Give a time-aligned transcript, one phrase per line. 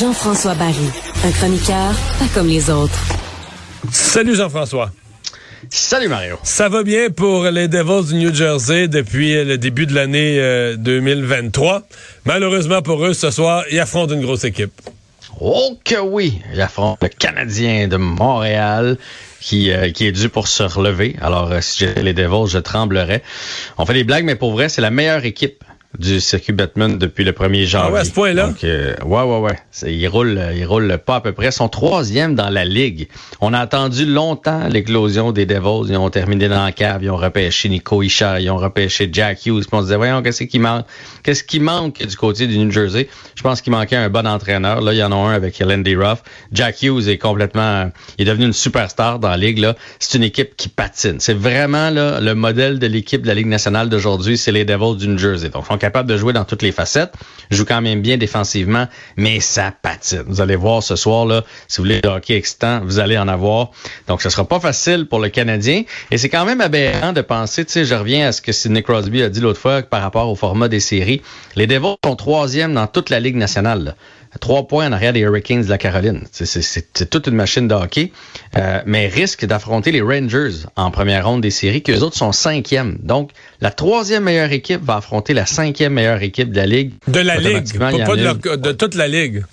[0.00, 0.74] Jean-François Barry,
[1.24, 2.98] un chroniqueur pas comme les autres.
[3.90, 4.90] Salut Jean-François.
[5.68, 6.38] Salut Mario.
[6.42, 11.74] Ça va bien pour les Devils du New Jersey depuis le début de l'année 2023.
[11.74, 11.80] Euh,
[12.24, 14.72] Malheureusement pour eux, ce soir, ils affrontent une grosse équipe.
[15.40, 16.40] Oh que oui!
[16.52, 18.98] Ils affrontent le Canadien de Montréal.
[19.40, 21.16] Qui, euh, qui est dû pour se relever.
[21.20, 23.24] Alors, euh, si j'étais les Devils, je tremblerais.
[23.76, 25.64] On fait des blagues, mais pour vrai, c'est la meilleure équipe
[25.98, 27.88] du circuit Batman depuis le 1er janvier.
[27.88, 28.46] Ah ouais, à ce point-là?
[28.48, 29.90] Donc, euh, ouais, ouais, ouais.
[29.90, 31.50] Il roule, il roule pas à peu près.
[31.50, 33.08] Son troisième dans la ligue.
[33.40, 35.90] On a attendu longtemps l'éclosion des Devils.
[35.90, 37.02] Ils ont terminé dans la cave.
[37.02, 38.40] Ils ont repêché Nico Isha.
[38.40, 39.60] Ils ont repêché Jack Hughes.
[39.60, 40.86] Puis on se disait, voyons, qu'est-ce qui manque?
[41.22, 43.08] Qu'est-ce qui manque du côté du New Jersey?
[43.34, 44.80] Je pense qu'il manquait un bon entraîneur.
[44.80, 46.22] Là, il y en a un avec Landy Ruff.
[46.52, 49.76] Jack Hughes est complètement, il est devenu une superstar dans la ligue, là.
[49.98, 51.20] C'est une équipe qui patine.
[51.20, 54.36] C'est vraiment, là, le modèle de l'équipe de la Ligue nationale d'aujourd'hui.
[54.38, 55.48] C'est les Devils du New Jersey.
[55.48, 57.12] Donc, capable de jouer dans toutes les facettes,
[57.50, 60.22] joue quand même bien défensivement, mais ça patine.
[60.28, 63.26] Vous allez voir ce soir, là, si vous voulez le hockey excitant, vous allez en
[63.26, 63.72] avoir.
[64.06, 65.82] Donc, ce sera pas facile pour le Canadien.
[66.12, 68.84] Et c'est quand même aberrant de penser, tu sais, je reviens à ce que Sidney
[68.84, 71.20] Crosby a dit l'autre fois par rapport au format des séries.
[71.56, 73.96] Les Devils sont troisième dans toute la Ligue nationale
[74.40, 76.22] trois points en arrière des Hurricanes de la Caroline.
[76.30, 78.12] C'est toute une machine de hockey,
[78.56, 82.32] euh, mais risque d'affronter les Rangers en première ronde des séries, que les autres sont
[82.32, 82.98] cinquième.
[83.02, 83.30] Donc,
[83.60, 86.92] la troisième meilleure équipe va affronter la cinquième meilleure équipe de la Ligue.
[87.08, 89.44] De la Ligue, pas, de, toute la Ligue.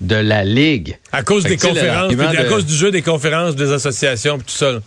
[0.00, 0.98] De la Ligue.
[1.12, 4.80] À cause des conférences, à cause du jeu des conférences, des associations, tout ça.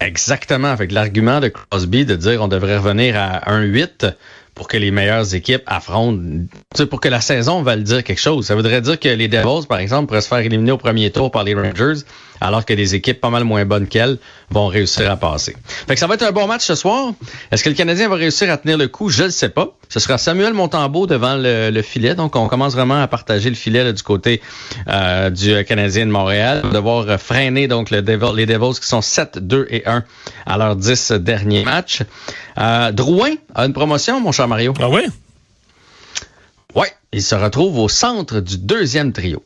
[0.00, 0.68] Exactement.
[0.68, 4.14] Avec l'argument de Crosby de dire on devrait revenir à 1-8
[4.60, 6.20] pour que les meilleures équipes affrontent,
[6.90, 8.44] pour que la saison va le dire quelque chose.
[8.44, 11.30] Ça voudrait dire que les Devils, par exemple, pourraient se faire éliminer au premier tour
[11.30, 12.02] par les Rangers,
[12.40, 14.18] alors que des équipes pas mal moins bonnes qu'elles
[14.50, 15.56] vont réussir à passer.
[15.86, 17.12] Fait que ça va être un bon match ce soir.
[17.52, 19.08] Est-ce que le Canadien va réussir à tenir le coup?
[19.08, 19.68] Je ne sais pas.
[19.88, 22.14] Ce sera Samuel Montambeau devant le, filet.
[22.14, 24.40] Donc, on commence vraiment à partager le filet du côté
[24.88, 26.60] euh, du Canadien de Montréal.
[26.64, 30.04] On va devoir freiner donc le les Devils qui sont 7, 2 et 1
[30.46, 32.02] à leurs 10 derniers matchs.
[32.58, 34.74] Euh, Drouin a une promotion, mon cher Mario.
[34.80, 35.02] Ah oui?
[36.74, 39.42] Oui, il se retrouve au centre du deuxième trio.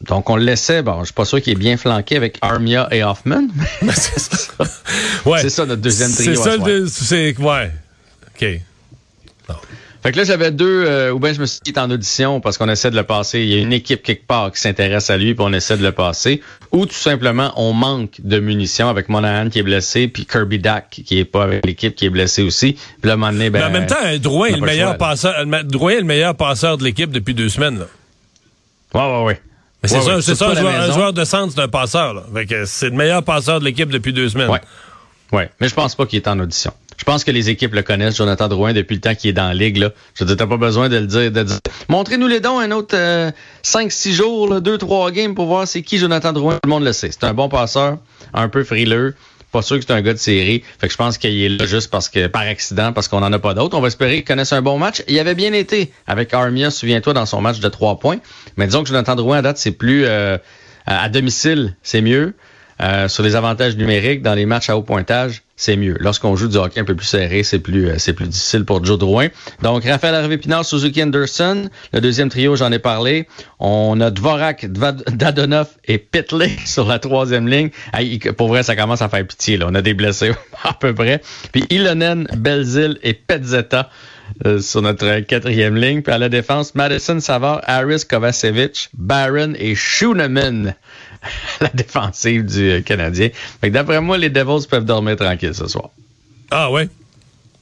[0.00, 2.88] Donc, on le laissait, bon, je suis pas sûr qu'il est bien flanqué avec Armia
[2.90, 3.46] et Hoffman.
[3.92, 4.64] c'est ça.
[5.26, 5.40] ouais.
[5.40, 6.34] C'est ça notre deuxième trio.
[6.34, 6.56] C'est ça,
[6.88, 7.70] c'est, ouais.
[8.34, 8.60] OK.
[10.04, 12.58] Fait que là, j'avais deux, euh, ou bien je me suis dit en audition parce
[12.58, 13.40] qu'on essaie de le passer.
[13.40, 15.82] Il y a une équipe quelque part qui s'intéresse à lui, puis on essaie de
[15.82, 16.42] le passer.
[16.72, 20.90] Ou tout simplement, on manque de munitions avec Monahan qui est blessé, puis Kirby Dack
[20.90, 22.74] qui est pas avec l'équipe qui est blessé aussi.
[23.00, 25.42] Puis là, ben, Mais en même temps, Drouin est le meilleur passeur.
[25.64, 27.78] Drouin est le meilleur passeur de l'équipe depuis deux semaines.
[27.78, 27.86] Là.
[28.92, 29.40] Ouais, ouais, ouais.
[29.86, 32.24] C'est ça, c'est ça un, joueur, un, joueur, de centre, c'est un passeur.
[32.66, 34.50] c'est le meilleur passeur de l'équipe depuis deux semaines.
[34.50, 34.60] Ouais.
[35.32, 35.50] Ouais.
[35.60, 36.72] Mais je pense pas qu'il est en audition.
[36.96, 39.48] Je pense que les équipes le connaissent, Jonathan Drouin, depuis le temps qu'il est dans
[39.48, 39.78] la ligue.
[39.78, 39.90] Là.
[40.14, 41.32] Je veux dire, pas besoin de le dire.
[41.32, 41.58] De dire.
[41.88, 43.32] Montrez-nous les dons un autre euh,
[43.64, 46.54] 5-6 jours, 2-3 games pour voir c'est qui Jonathan Drouin.
[46.54, 47.10] Tout le monde le sait.
[47.10, 47.98] C'est un bon passeur,
[48.32, 49.14] un peu frileux.
[49.54, 50.64] Pas sûr que c'est un gars de série.
[50.80, 53.32] Fait que je pense qu'il est là juste parce que par accident, parce qu'on n'en
[53.32, 53.78] a pas d'autres.
[53.78, 55.04] On va espérer qu'il connaisse un bon match.
[55.06, 58.18] Il avait bien été avec Armia, souviens-toi, dans son match de 3 points.
[58.56, 60.38] Mais disons que Jonathan Drouin, à date, c'est plus euh,
[60.86, 62.34] à domicile, c'est mieux.
[62.82, 65.96] Euh, sur les avantages numériques dans les matchs à haut pointage, c'est mieux.
[66.00, 68.84] Lorsqu'on joue du hockey un peu plus serré, c'est plus euh, c'est plus difficile pour
[68.84, 69.28] Joe Drouin.
[69.62, 73.28] Donc Raphaël Harvey-Pinard, Suzuki Anderson, le deuxième trio, j'en ai parlé.
[73.60, 77.70] On a Dvorak, Dadonov et Pitley sur la troisième ligne.
[78.36, 79.56] pour vrai, ça commence à faire pitié.
[79.56, 79.66] Là.
[79.68, 80.32] On a des blessés
[80.64, 81.20] à peu près.
[81.52, 83.90] Puis Ilonen, Belzil et Petzetta
[84.46, 86.02] euh, sur notre quatrième ligne.
[86.02, 90.74] Puis à la défense, Madison Savard, Harris Kovacevic, Barron et Schooneman
[91.60, 93.30] la défensive du euh, Canadien.
[93.60, 95.90] Fait d'après moi, les Devils peuvent dormir tranquille ce soir.
[96.50, 96.88] Ah ouais?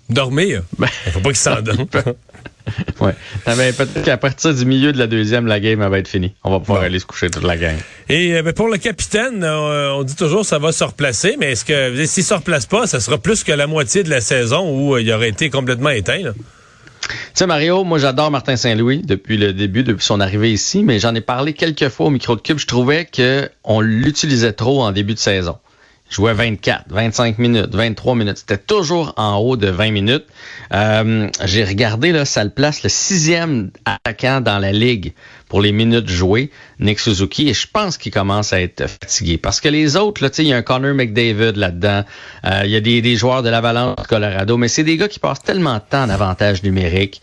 [0.08, 0.62] Dormir?
[0.78, 1.86] Ben, Il faut pas qu'ils s'endorment.
[3.00, 3.14] ouais.
[3.44, 6.34] Peut-être qu'à partir du milieu de la deuxième, la game va être finie.
[6.44, 7.76] On va pouvoir aller se coucher toute la gang.
[8.08, 11.52] Et euh, ben, pour le capitaine, euh, on dit toujours ça va se replacer, mais
[11.52, 14.70] est-ce que s'il se replace pas, ça sera plus que la moitié de la saison
[14.70, 16.22] où il aurait été complètement éteint?
[16.22, 16.32] Là?
[17.34, 21.14] Tu Mario, moi, j'adore Martin Saint-Louis depuis le début, depuis son arrivée ici, mais j'en
[21.14, 22.58] ai parlé quelques fois au micro de cube.
[22.58, 25.58] Je trouvais qu'on l'utilisait trop en début de saison.
[26.12, 28.38] Jouait 24, 25 minutes, 23 minutes.
[28.38, 30.25] C'était toujours en haut de 20 minutes.
[30.73, 35.12] Euh, J'ai regardé, là, ça le place le sixième attaquant dans la ligue
[35.49, 36.50] pour les minutes jouées,
[36.81, 39.37] Nick Suzuki, et je pense qu'il commence à être fatigué.
[39.37, 42.05] Parce que les autres, là, il y a un Connor McDavid là-dedans,
[42.47, 45.19] euh, il y a des, des joueurs de l'Avalanche Colorado, mais c'est des gars qui
[45.19, 47.20] passent tellement de temps en avantage numérique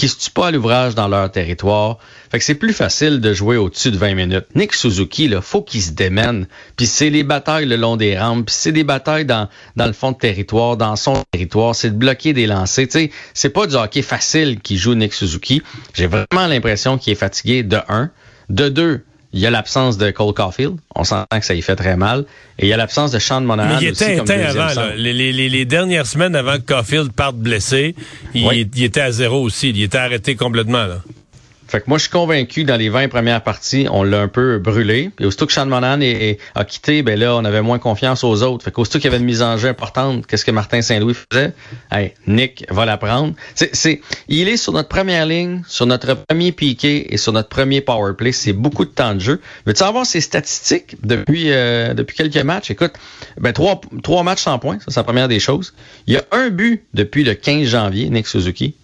[0.00, 1.98] qui se tuent pas à l'ouvrage dans leur territoire.
[2.30, 4.46] Fait que c'est plus facile de jouer au-dessus de 20 minutes.
[4.54, 6.46] Nick Suzuki, là, faut qu'il se démène.
[6.76, 9.92] Puis c'est les batailles le long des rampes, puis c'est des batailles dans, dans le
[9.92, 12.86] fond de territoire, dans son territoire, c'est de bloquer des lancers.
[12.86, 15.60] Tu sais, c'est pas du hockey facile qui joue Nick Suzuki.
[15.92, 18.10] J'ai vraiment l'impression qu'il est fatigué de un.
[18.48, 20.76] De deux, il y a l'absence de Cole Caulfield.
[20.94, 22.24] On sent que ça y fait très mal.
[22.58, 24.74] Et il y a l'absence de Sean Monahan Mais il était aussi éteint avant.
[24.74, 24.96] Là.
[24.96, 27.94] Les, les, les, dernières semaines avant que Caulfield parte blessé,
[28.34, 28.68] il, oui.
[28.74, 29.70] il, était à zéro aussi.
[29.70, 30.84] Il était arrêté complètement.
[30.84, 30.98] Là.
[31.70, 34.58] Fait que moi, je suis convaincu dans les 20 premières parties, on l'a un peu
[34.58, 35.12] brûlé.
[35.20, 38.42] Et aussitôt que Sean Monahan est, a quitté, ben là, on avait moins confiance aux
[38.42, 38.64] autres.
[38.64, 41.52] Fait qu'aussitôt qu'il y avait une mise en jeu importante, qu'est-ce que Martin Saint-Louis faisait?
[41.92, 43.34] Hey, Nick va la prendre.
[43.54, 47.48] C'est, c'est, il est sur notre première ligne, sur notre premier piqué et sur notre
[47.48, 48.32] premier power play.
[48.32, 49.40] C'est beaucoup de temps de jeu.
[49.64, 52.72] Veux-tu avoir ses statistiques depuis, euh, depuis quelques matchs?
[52.72, 52.94] Écoute,
[53.38, 54.80] ben, trois, trois matchs sans points.
[54.80, 55.72] Ça, c'est la première des choses.
[56.08, 58.74] Il y a un but depuis le 15 janvier, Nick Suzuki.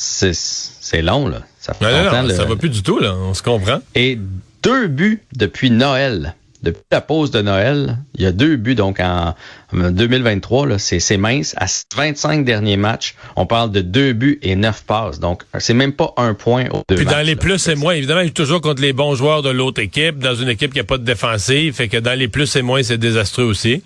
[0.00, 1.42] C'est, c'est long, là.
[1.58, 3.14] Ça, fait non, non, non, ça va plus du tout, là.
[3.16, 3.80] On se comprend.
[3.96, 4.16] Et
[4.62, 6.36] deux buts depuis Noël.
[6.62, 9.34] Depuis la pause de Noël, il y a deux buts donc en
[9.72, 11.54] 2023, là, c'est, mince.
[11.56, 11.66] À
[11.96, 15.18] 25 derniers matchs, on parle de deux buts et neuf passes.
[15.18, 17.40] Donc, c'est même pas un point aux deux Puis matchs, dans les là.
[17.40, 20.34] plus et moins, évidemment, il est toujours contre les bons joueurs de l'autre équipe, dans
[20.34, 21.74] une équipe qui n'a pas de défensive.
[21.74, 23.82] Fait que dans les plus et moins, c'est désastreux aussi.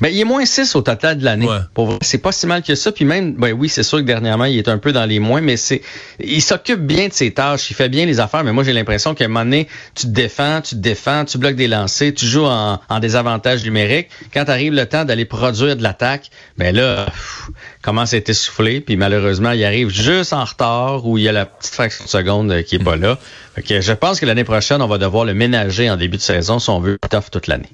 [0.00, 1.46] Mais il est moins 6 au total de l'année.
[1.46, 1.96] Ouais.
[2.02, 2.92] C'est pas si mal que ça.
[2.92, 5.40] Puis même, ben oui, c'est sûr que dernièrement, il est un peu dans les moins,
[5.40, 5.82] mais c'est,
[6.20, 8.44] il s'occupe bien de ses tâches, il fait bien les affaires.
[8.44, 11.38] Mais moi, j'ai l'impression qu'à un moment donné, tu te défends, tu te défends, tu
[11.38, 14.08] bloques des lancers, tu joues en, en désavantage numérique.
[14.32, 17.50] Quand arrive le temps d'aller produire de l'attaque, ben là, pff,
[17.82, 18.80] commence à être essoufflé.
[18.80, 22.10] Puis malheureusement, il arrive juste en retard ou il y a la petite fraction de
[22.10, 23.18] seconde euh, qui est pas là.
[23.54, 26.22] Fait que je pense que l'année prochaine, on va devoir le ménager en début de
[26.22, 27.70] saison si on veut tough toute l'année.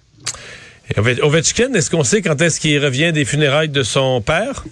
[0.97, 4.65] Ovechkin, est-ce qu'on sait quand est-ce qu'il revient des funérailles de son père?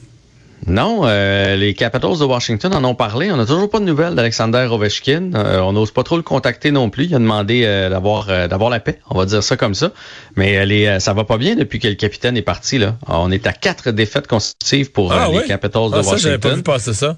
[0.66, 3.30] Non, euh, les Capitals de Washington en ont parlé.
[3.32, 5.30] On n'a toujours pas de nouvelles d'Alexander Ovechkin.
[5.34, 7.04] Euh, on n'ose pas trop le contacter non plus.
[7.06, 8.98] Il a demandé euh, d'avoir d'avoir la paix.
[9.08, 9.92] On va dire ça comme ça.
[10.36, 12.76] Mais les, ça va pas bien depuis que le capitaine est parti.
[12.78, 15.44] Là, on est à quatre défaites consécutives pour Ah, les oui?
[15.46, 16.74] Capitals de Ah, ça, j'avais pas vu Washington.
[16.74, 17.16] passer ça.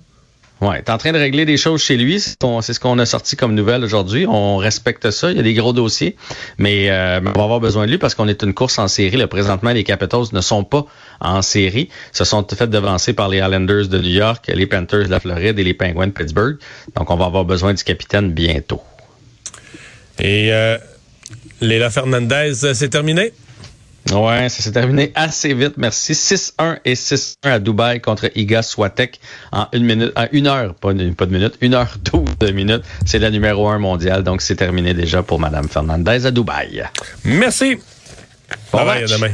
[0.61, 2.21] Ouais, est en train de régler des choses chez lui.
[2.21, 4.27] C'est ce qu'on a sorti comme nouvelle aujourd'hui.
[4.27, 5.31] On respecte ça.
[5.31, 6.17] Il y a des gros dossiers,
[6.59, 9.17] mais euh, on va avoir besoin de lui parce qu'on est une course en série.
[9.17, 10.85] Là, présentement, les Capitals ne sont pas
[11.21, 11.89] en série.
[12.13, 15.59] Se sont fait devancer par les Islanders de New York, les Panthers de la Floride
[15.59, 16.59] et les Penguins de Pittsburgh.
[16.95, 18.83] Donc, on va avoir besoin du capitaine bientôt.
[20.19, 20.77] Et euh,
[21.63, 23.33] Léla Fernandez, c'est terminé?
[24.13, 26.15] Ouais, ça s'est terminé assez vite, merci.
[26.15, 29.21] 6-1 et 6-1 à Dubaï contre Iga Swatek
[29.53, 32.51] en une minute, en une heure, pas, une- pas de minute, une heure douze de
[32.51, 32.83] minutes.
[33.07, 36.83] C'est la numéro un mondiale, donc c'est terminé déjà pour Madame Fernandez à Dubaï.
[37.25, 37.77] Merci.
[38.73, 39.31] Bon Bye bye, à demain.